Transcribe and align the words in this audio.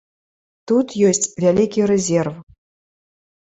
Тут 0.71 0.87
ёсць 1.11 1.31
вялікі 1.45 1.87
рэзерв. 1.95 2.35